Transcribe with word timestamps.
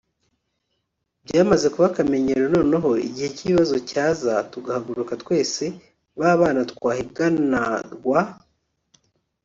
byamaze 1.25 1.65
kuba 1.73 1.85
akamenyero 1.91 2.45
noneho 2.55 2.89
igihe 3.07 3.27
cy’ibibazo 3.35 3.75
cyaza 3.89 4.33
tugahaguruka 4.51 5.13
twese 5.23 5.63
ba 6.19 6.31
bana 6.39 6.61
twahiganarwa 6.71 8.19